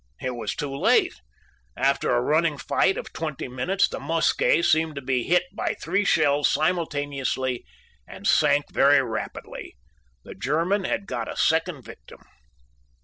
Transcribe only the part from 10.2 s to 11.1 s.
The German had